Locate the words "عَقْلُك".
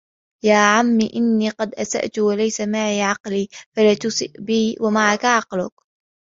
5.25-5.73